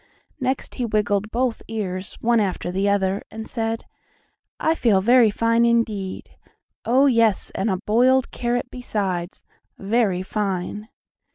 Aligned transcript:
Next 0.39 0.73
he 0.73 0.85
wiggled 0.87 1.29
both 1.29 1.61
ears, 1.67 2.15
one 2.21 2.39
after 2.39 2.71
the 2.71 2.89
other, 2.89 3.21
and 3.29 3.47
said: 3.47 3.85
"I 4.59 4.73
feel 4.73 4.99
very 4.99 5.29
fine 5.29 5.63
indeed! 5.63 6.31
Oh, 6.85 7.05
yes, 7.05 7.51
and 7.53 7.69
a 7.69 7.77
boiled 7.77 8.31
carrot 8.31 8.69
besides, 8.71 9.41
very 9.77 10.23
fine!" 10.23 10.89